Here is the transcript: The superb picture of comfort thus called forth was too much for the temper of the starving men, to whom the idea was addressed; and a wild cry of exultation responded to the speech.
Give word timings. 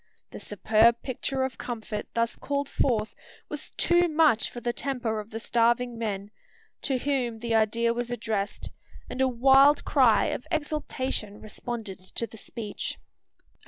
The 0.31 0.39
superb 0.39 0.99
picture 1.03 1.43
of 1.43 1.59
comfort 1.59 2.07
thus 2.15 2.35
called 2.35 2.67
forth 2.67 3.13
was 3.49 3.69
too 3.69 4.07
much 4.07 4.49
for 4.49 4.59
the 4.59 4.73
temper 4.73 5.19
of 5.19 5.29
the 5.29 5.39
starving 5.39 5.95
men, 5.95 6.31
to 6.81 6.97
whom 6.97 7.37
the 7.37 7.53
idea 7.53 7.93
was 7.93 8.09
addressed; 8.09 8.71
and 9.11 9.21
a 9.21 9.27
wild 9.27 9.85
cry 9.85 10.25
of 10.29 10.47
exultation 10.49 11.39
responded 11.39 11.99
to 12.15 12.25
the 12.25 12.37
speech. 12.37 12.97